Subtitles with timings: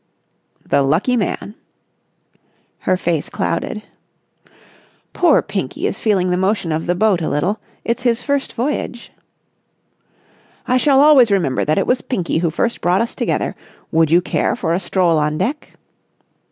[0.65, 1.53] "The lucky man!"
[2.89, 3.83] Her face clouded.
[5.13, 7.59] "Poor Pinky is feeling the motion of the boat a little.
[7.85, 9.11] It's his first voyage."
[10.67, 13.55] "I shall always remember that it was Pinky who first brought us together.
[13.91, 15.73] Would you care for a stroll on deck?"